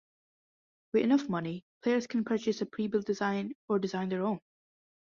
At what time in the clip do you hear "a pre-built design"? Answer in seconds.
2.59-3.53